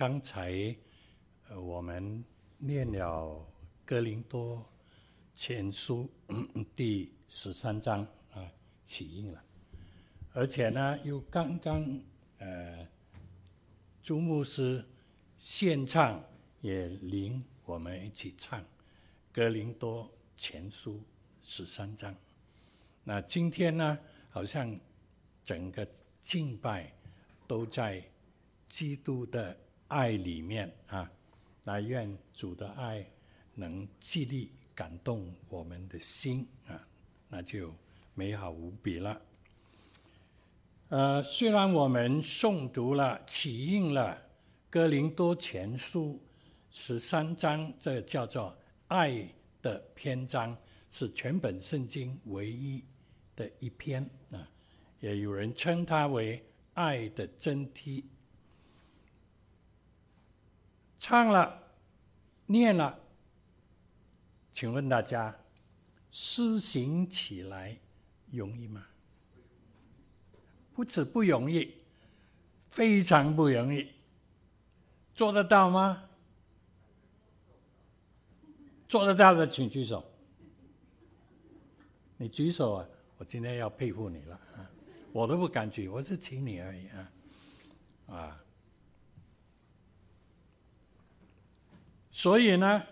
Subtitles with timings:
[0.00, 0.74] 刚才
[1.50, 2.24] 呃我们
[2.56, 3.46] 念了
[3.84, 4.66] 哥林多
[5.34, 6.08] 前书
[6.74, 8.00] 第十三章
[8.32, 8.50] 啊，
[8.82, 9.44] 起印了，
[10.32, 12.00] 而且呢又刚刚
[12.38, 12.88] 呃
[14.02, 14.82] 朱牧师
[15.36, 16.24] 献唱
[16.62, 18.64] 也领我们一起唱
[19.30, 20.98] 哥林多前书
[21.42, 22.16] 十三章。
[23.04, 23.98] 那今天呢，
[24.30, 24.80] 好像
[25.44, 25.86] 整个
[26.22, 26.90] 敬拜
[27.46, 28.02] 都在。
[28.66, 29.58] 基督的
[29.90, 31.10] 爱里面啊，
[31.64, 33.04] 那愿主的爱
[33.54, 36.86] 能激励感动我们的心啊，
[37.28, 37.74] 那就
[38.14, 39.20] 美好无比了。
[40.90, 44.14] 呃，虽然我们诵读了、启印了
[44.70, 46.14] 《哥林多前书》
[46.70, 49.28] 十三章，这叫做爱
[49.60, 50.56] 的篇章，
[50.88, 52.84] 是全本圣经唯一
[53.34, 54.48] 的一篇啊，
[55.00, 58.04] 也有人称它为爱的真谛。
[61.00, 61.62] 唱了，
[62.44, 63.00] 念了，
[64.52, 65.34] 请问大家，
[66.10, 67.74] 施行起来
[68.30, 68.86] 容易吗？
[70.74, 71.74] 不止不容易，
[72.68, 73.88] 非常不容易。
[75.14, 76.04] 做得到吗？
[78.86, 80.04] 做得到的请举手。
[82.18, 84.70] 你举手啊，我今天要佩服你了啊！
[85.12, 87.12] 我都不敢举，我是请你而已啊，
[88.08, 88.44] 啊。
[92.20, 92.82] 所以呢，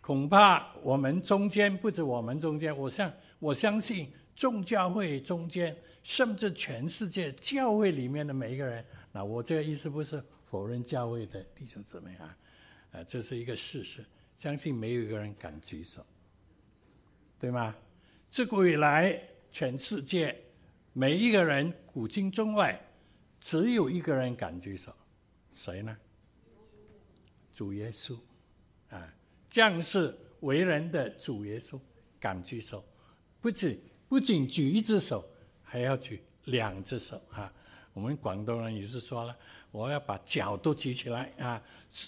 [0.00, 12.38] 恐怕我们中间不止我们中间，我相我相信众教会中间，甚至全世界教会里面的每一个人，那我这个意思不是否认教会的弟兄姊妹啊，
[12.92, 14.04] 呃，这是一个事实，
[14.36, 16.06] 相信没有一个人敢举手，
[17.40, 17.74] 对吗？
[18.30, 19.20] 自古以来，
[19.50, 20.40] 全世界
[20.92, 22.80] 每一个人古今中外，
[23.40, 24.94] 只有一个人敢举手，
[25.52, 25.96] 谁呢？
[27.52, 28.16] 主耶稣。
[28.92, 29.12] 啊，
[29.50, 31.80] 将士为人的主耶稣
[32.20, 32.84] 敢举手，
[33.40, 35.28] 不仅不仅举一只手，
[35.62, 37.52] 还要举两只手啊！
[37.94, 39.36] 我们广东人也是说了，
[39.70, 41.62] 我要把脚都举起来啊，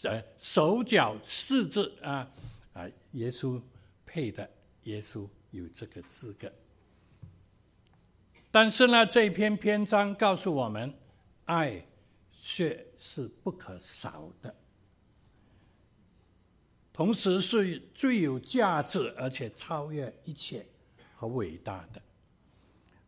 [0.05, 2.31] 呃，手脚四肢啊
[2.73, 2.89] 啊！
[3.13, 3.61] 耶稣
[4.07, 4.49] 配的，
[4.85, 6.51] 耶稣有这个资格。
[8.51, 10.95] 但是呢，这篇篇章告诉我们，
[11.47, 11.85] 爱
[12.33, 14.55] 却是不可少的。
[16.95, 20.65] 同时是最有价值，而且超越一切
[21.17, 22.01] 和伟大的。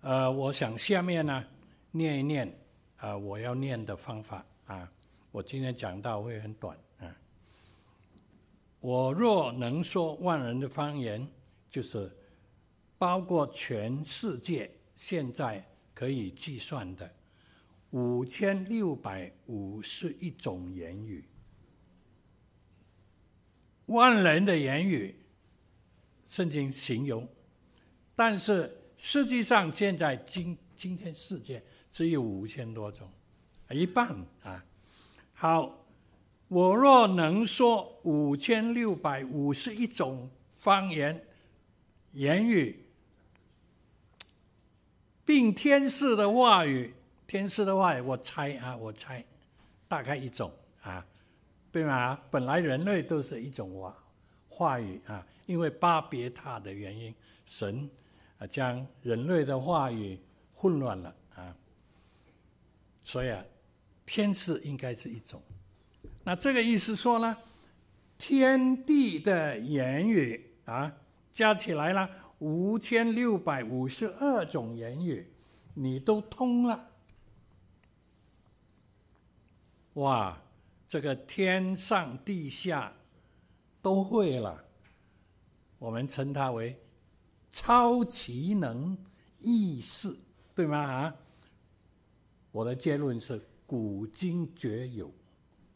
[0.01, 1.45] 呃，我想下面呢，
[1.93, 2.53] 念一念、
[2.97, 4.91] 呃，我要念的方法啊。
[5.31, 7.17] 我今天讲到会很短啊。
[8.81, 11.25] 我若能说万人的方言，
[11.71, 12.11] 就是
[12.99, 15.65] 包括全世界现在
[15.95, 17.09] 可以计算的
[17.91, 21.25] 五千六百五十一种言语。
[23.87, 25.15] 万人的言语，
[26.27, 27.29] 圣经形容，
[28.15, 33.09] 但是实际上现在今今天世界只有五千多种，
[33.71, 34.09] 一半
[34.43, 34.65] 啊。
[35.33, 35.87] 好，
[36.49, 41.25] 我若能说五千六百五十一种方言
[42.13, 42.85] 言语，
[45.25, 46.93] 并天使的话语，
[47.27, 49.25] 天使的话语，我猜啊，我猜
[49.87, 51.07] 大概一种啊。
[51.77, 52.19] 对吗？
[52.31, 53.95] 本来人类都是一种话
[54.49, 57.15] 话语啊，因为巴别塔的原因，
[57.45, 57.87] 神
[58.39, 60.19] 啊将人类的话语
[60.55, 61.55] 混乱了啊，
[63.05, 63.45] 所以啊，
[64.07, 65.43] 天使应该是一种。
[66.25, 67.37] 那这个意思说呢，
[68.17, 70.91] 天地的言语啊，
[71.31, 72.09] 加起来了
[72.39, 75.31] 五千六百五十二种言语，
[75.75, 76.89] 你都通了，
[79.93, 80.39] 哇！
[80.89, 82.93] 这个天上地下
[83.83, 84.65] 都会了，
[85.79, 86.79] 我们称它为
[87.51, 88.97] 超奇能
[89.41, 90.17] 异士，
[90.55, 90.79] 对吗？
[90.79, 91.17] 啊，
[92.53, 95.13] 我的结论是古今绝有，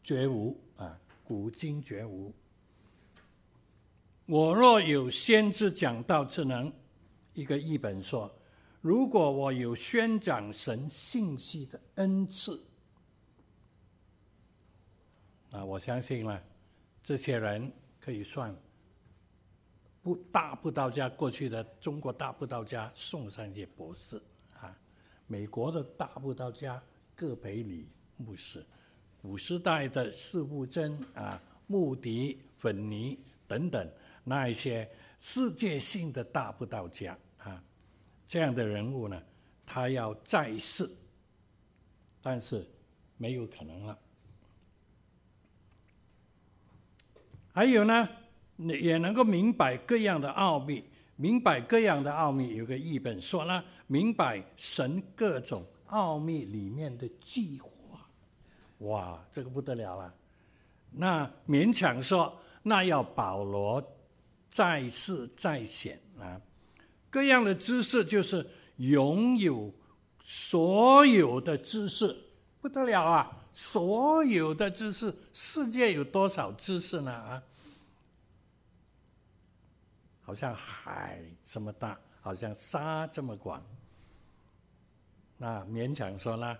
[0.01, 2.33] 绝无啊，古今绝无。
[4.25, 6.71] 我若有先知讲道之能，
[7.33, 8.33] 一个译本说，
[8.79, 12.63] 如果我有宣讲神信息的恩赐。
[15.51, 16.41] 啊，我相信呢，
[17.03, 18.55] 这些人可以算
[20.01, 24.19] 不大布道家过去的中国大布道家宋三杰博士
[24.59, 24.75] 啊，
[25.27, 26.81] 美国的大布道家
[27.15, 27.87] 葛培理
[28.17, 28.65] 牧师，
[29.21, 33.91] 古时代的司布真啊、穆迪、粉尼等等
[34.23, 34.89] 那一些
[35.19, 37.63] 世界性的大布道家啊，
[38.27, 39.21] 这样的人物呢，
[39.65, 40.89] 他要再世，
[42.21, 42.65] 但是
[43.17, 43.99] 没有可能了。
[47.53, 48.07] 还有呢，
[48.57, 50.83] 也能够明白各样的奥秘。
[51.17, 57.69] 明白各样的奥秘，有个译本说呢，明白神各种奥秘里面的计划。
[58.79, 60.11] 哇，这个不得了了。
[60.89, 63.83] 那勉强说，那要保罗
[64.49, 66.41] 在世在显啊，
[67.11, 68.43] 各样的知识就是
[68.77, 69.71] 拥有
[70.23, 72.15] 所有的知识，
[72.59, 73.40] 不得了啊！
[73.53, 77.11] 所有的知识，世界有多少知识呢？
[77.11, 77.43] 啊，
[80.21, 83.61] 好像海这么大，好像沙这么广。
[85.37, 86.57] 那勉强说呢，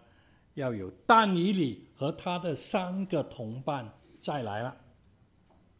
[0.55, 3.89] 要有但以理和他的三个同伴
[4.19, 4.75] 再来了，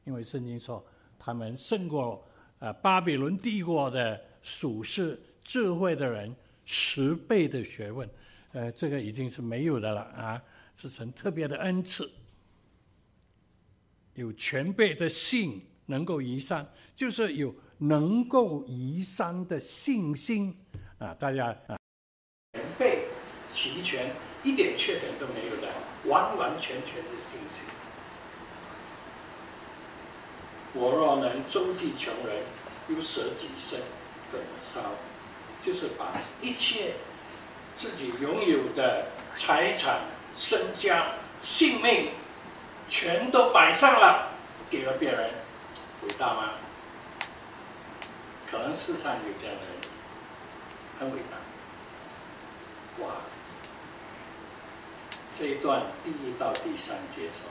[0.05, 0.85] 因为圣经说
[1.19, 2.25] 他们胜过
[2.59, 6.33] 呃巴比伦帝国的属世智慧的人
[6.63, 8.09] 十倍的学问，
[8.53, 10.41] 呃，这个已经是没有的了啊。
[10.75, 12.09] 是神特别的恩赐，
[14.15, 20.57] 有全备的信能够移山，就是有能够移山的信心
[20.97, 21.13] 啊！
[21.13, 21.77] 大家啊，
[22.53, 23.06] 全备
[23.51, 24.12] 齐全，
[24.44, 25.68] 一点缺点都没有的，
[26.06, 27.63] 完完全全的信心。
[30.74, 32.44] 我若能周济穷人，
[32.88, 33.79] 又舍己身
[34.31, 34.94] 焚烧，
[35.63, 36.94] 就是把一切
[37.75, 40.00] 自己拥有的财产。
[40.35, 42.11] 身家性命
[42.89, 44.29] 全都摆上了，
[44.69, 45.31] 给了别人，
[46.03, 46.51] 伟大吗？
[48.49, 49.75] 可能世上有这样的人，
[50.99, 51.37] 很伟大。
[53.03, 53.11] 哇！
[55.39, 57.49] 这一段第一到第三节说，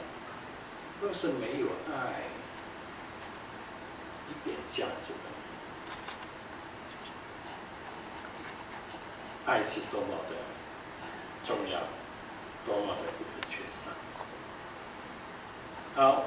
[1.01, 2.29] 若是没有爱，
[4.29, 5.31] 一点价值都没
[9.47, 9.53] 有。
[9.53, 10.37] 爱是多么的
[11.45, 11.81] 重要。
[12.67, 13.91] 多么的不可缺少！
[15.97, 16.25] 好，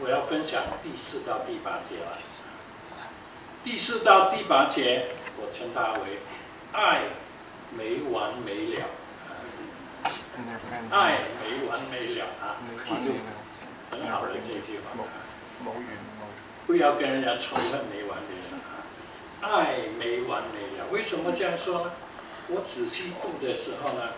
[0.00, 2.16] 我要分享第四到第八节了。
[3.64, 6.20] 第四到第八节，我称它为
[6.72, 7.08] “爱
[7.76, 8.84] 没完没了”。
[10.90, 12.54] 爱没完没了啊！
[12.84, 13.06] 记住，
[13.90, 14.84] 很好的这句话。
[16.66, 18.64] 不要跟人家仇恨没完没了啊！
[19.40, 21.90] 爱没完没了，为什么这样说呢？
[22.48, 24.12] 我仔细读的时候呢？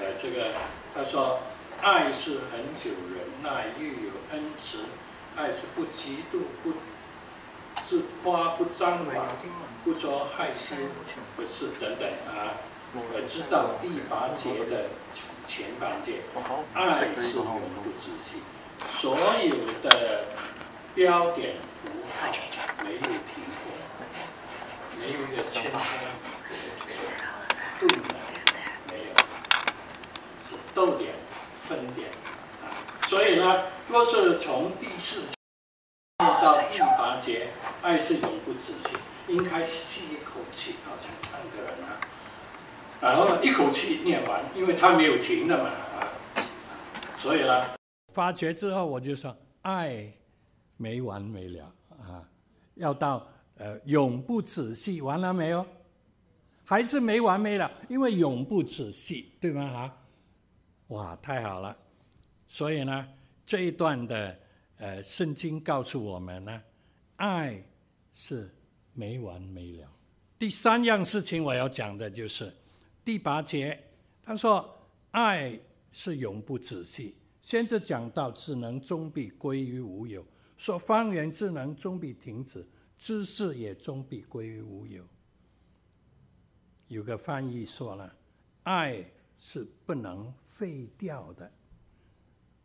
[0.00, 0.52] 呃，这个
[0.94, 1.40] 他说，
[1.80, 4.78] 爱是恒久忍耐，又有恩慈；
[5.36, 6.72] 爱是不嫉妒，不
[7.86, 9.26] 自夸，不张狂，
[9.84, 10.74] 不作害羞，
[11.36, 12.58] 不是等等啊。
[12.96, 14.90] 我知道第八节的
[15.44, 16.22] 前半节，
[16.74, 17.44] 爱是永
[17.82, 18.42] 不止息，
[18.88, 20.26] 所有的
[20.94, 22.30] 标点符号
[22.84, 23.10] 没有停
[23.62, 23.66] 过，
[24.98, 25.72] 没有一个圈圈，
[27.80, 28.13] 对。
[30.74, 31.14] 逗点、
[31.62, 32.08] 分点
[32.62, 32.74] 啊，
[33.06, 35.34] 所以呢，若是从第四节
[36.18, 37.48] 到第八节，
[37.82, 38.88] 爱是永不止息，
[39.28, 42.00] 应该吸一口气，好像唱歌人啊，
[43.00, 46.10] 然后呢，一口气念完，因为他没有停的嘛啊，
[47.16, 47.64] 所以呢，
[48.12, 50.12] 发觉之后我就说，爱
[50.76, 52.22] 没完没了啊，
[52.74, 53.26] 要到
[53.58, 55.64] 呃永不止息，完了没有？
[56.66, 59.62] 还是没完没了，因为永不止息，对吗？
[59.62, 59.92] 啊？
[60.88, 61.76] 哇，太好了！
[62.46, 63.08] 所以呢，
[63.46, 64.38] 这一段的
[64.76, 66.62] 呃圣经告诉我们呢，
[67.16, 67.60] 爱
[68.12, 68.54] 是
[68.92, 69.90] 没完没了。
[70.38, 72.54] 第三样事情我要讲的就是
[73.02, 73.82] 第八节，
[74.22, 74.78] 他说
[75.12, 75.58] 爱
[75.90, 77.16] 是永不止息。
[77.40, 80.24] 先是讲到智能终必归于无有，
[80.56, 82.64] 说方圆智能终必停止，
[82.98, 85.02] 知识也终必归于无有。
[86.88, 88.14] 有个翻译说了，
[88.64, 89.02] 爱。
[89.46, 91.52] 是不能废掉的，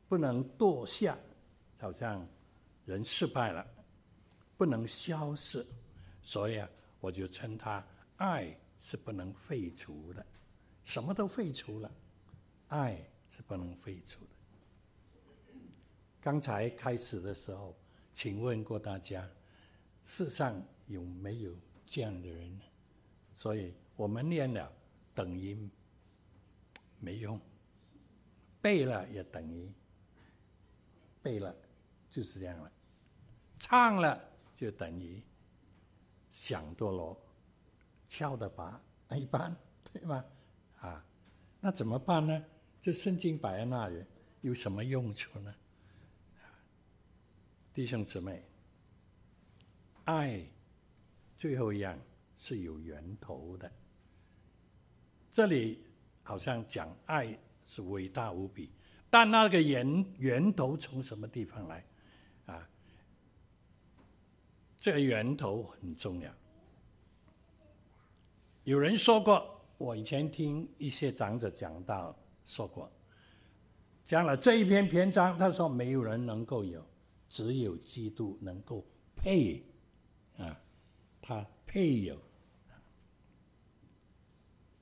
[0.08, 1.20] 不能堕下，
[1.78, 2.26] 好像
[2.86, 3.68] 人失败了，
[4.56, 5.64] 不能消失，
[6.22, 6.70] 所以啊，
[7.02, 10.26] 我就称它爱是不能废除的，
[10.86, 11.92] 什么都废除了，
[12.70, 14.32] 爱是不能废除的。
[16.22, 17.78] 刚才开始的时候，
[18.14, 19.30] 请问过大家，
[20.06, 21.54] 世上有没有
[21.86, 22.64] 这样的人呢？
[23.34, 24.72] 所以我们念了
[25.14, 25.70] 等于。
[27.00, 27.40] 没用，
[28.62, 29.72] 背了也等于
[31.22, 31.56] 背了，
[32.10, 32.72] 就是这样了。
[33.58, 34.22] 唱了
[34.56, 35.22] 就等于
[36.32, 37.18] 响多了，
[38.08, 38.80] 敲的鈸
[39.18, 39.56] 一般，
[39.92, 40.26] 对吗？
[40.78, 41.06] 啊，
[41.62, 42.46] 那怎么办呢？
[42.82, 44.04] 这圣经摆在那里
[44.42, 45.56] 有什么用处呢？
[47.74, 48.44] 弟兄姊妹，
[50.04, 50.46] 爱
[51.38, 51.98] 最后一样
[52.36, 53.72] 是有源头的，
[55.32, 55.86] 这里。
[56.30, 58.70] 好像讲爱是伟大无比，
[59.10, 61.84] 但那个源源头从什么地方来？
[62.46, 62.70] 啊，
[64.78, 66.32] 这个源头很重要。
[68.64, 72.92] 有人说过，我以前听一些长者讲到说过，
[74.06, 76.86] 讲了这一篇篇章，他说没有人能够有，
[77.28, 79.64] 只有基督能够配，
[80.38, 80.62] 啊，
[81.20, 82.16] 他配有。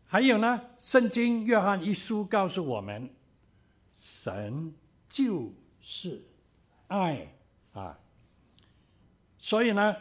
[0.08, 3.10] 还有呢，圣经约翰一书告诉我们，
[4.00, 4.74] 神
[5.08, 6.24] 就是
[6.88, 7.36] 爱
[7.74, 8.00] 啊，
[9.38, 9.96] 所以呢。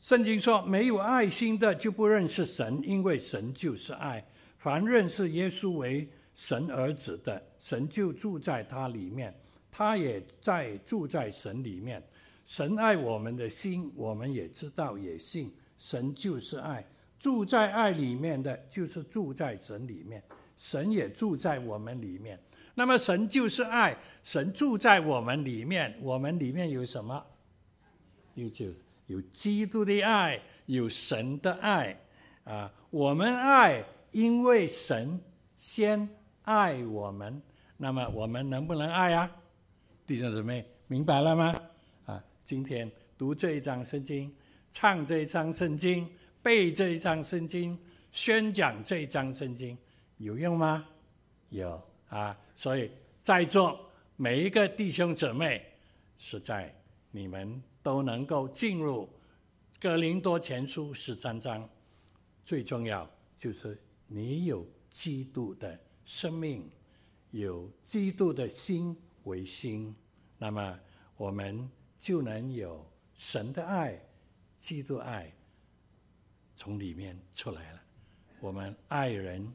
[0.00, 4.22] 圣经说：“没有爱心的就不认识神，因为神就是爱。
[4.58, 9.34] 凡认识耶稣为神儿子的，神就住在他里面，
[9.70, 12.06] 他也在住在神里面。
[12.44, 15.50] 神爱我们的心，我们也知道也信。
[15.78, 16.86] 神就是爱，
[17.18, 20.22] 住在爱里面的就是住在神里面，
[20.56, 22.38] 神也住在我们里面。
[22.74, 27.24] 那么神就是爱，神住在我们里面，我们里面有什么？
[28.34, 28.66] 有就。”
[29.06, 31.94] 有基督的爱，有神的爱，
[32.44, 35.20] 啊，我们爱，因为神
[35.54, 36.08] 先
[36.44, 37.42] 爱我们。
[37.76, 39.30] 那么我们能不能爱啊？
[40.06, 41.54] 弟兄姊妹，明白了吗？
[42.06, 44.34] 啊，今天读这一章圣经，
[44.72, 46.08] 唱这一章圣经，
[46.44, 47.76] 背这一章圣经，
[48.12, 49.76] 宣讲这一章圣经，
[50.18, 50.86] 有用吗？
[51.48, 52.38] 有啊。
[52.54, 52.90] 所以
[53.22, 55.64] 在座每一个弟兄姊妹，
[56.18, 56.72] 实在
[57.10, 57.62] 你们。
[57.84, 59.06] 都能够进入
[59.78, 61.68] 哥林多前书十三章，
[62.42, 63.06] 最重要
[63.38, 66.66] 就是你有基督的生命，
[67.30, 69.94] 有基督的心为心，
[70.38, 70.80] 那么
[71.18, 74.00] 我们就能有神的爱、
[74.58, 75.30] 基督爱
[76.56, 77.82] 从里面出来了。
[78.40, 79.52] 我们爱人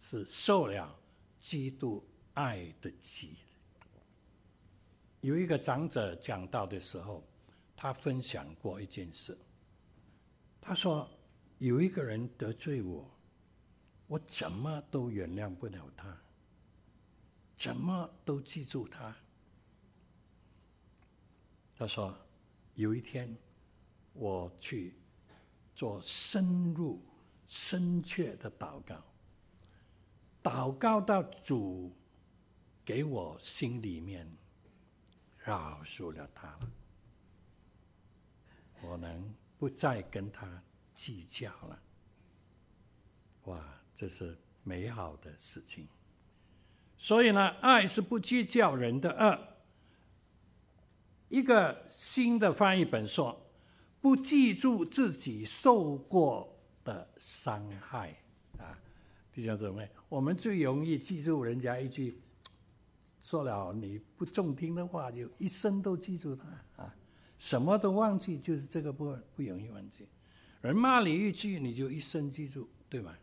[0.00, 0.98] 是受了
[1.40, 2.04] 基督
[2.34, 3.36] 爱的洗。
[5.20, 7.22] 有一个长者讲到的时候。
[7.74, 9.36] 他分享过一件事，
[10.60, 11.10] 他说
[11.58, 13.10] 有一个人得罪我，
[14.06, 16.16] 我怎么都原谅不了他，
[17.56, 19.16] 怎么都记住他。
[21.76, 22.16] 他说
[22.76, 23.36] 有一天
[24.12, 24.94] 我去
[25.74, 27.00] 做深入
[27.46, 29.02] 深切的祷告，
[30.42, 31.92] 祷告到主
[32.84, 34.30] 给我心里面
[35.38, 36.70] 饶恕了他了。
[38.82, 40.62] 我能不再跟他
[40.94, 41.82] 计较了，
[43.44, 45.88] 哇，这是美好的事情。
[46.98, 49.48] 所以呢，爱是不计较人的恶。
[51.28, 53.40] 一个新的翻译本说，
[54.02, 56.52] 不记住自己受过
[56.84, 58.14] 的伤害
[58.58, 58.76] 啊，
[59.32, 62.20] 弟兄姊妹，我们最容易记住人家一句
[63.20, 66.94] 说了你不中听的话，就一生都记住他啊。
[67.38, 70.06] 什么都忘记，就是这个不不容易忘记。
[70.60, 73.16] 人骂你一句，你就一生记住，对吗？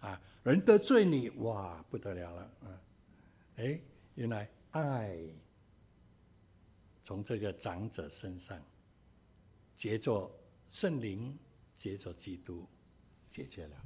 [0.00, 2.80] 啊，人得罪你，哇，不得了了啊！
[3.56, 3.80] 哎，
[4.14, 5.18] 原来爱
[7.02, 8.58] 从这个长者身上，
[9.76, 10.30] 借着
[10.66, 11.38] 圣灵，
[11.74, 12.66] 借着基督，
[13.28, 13.76] 解决了。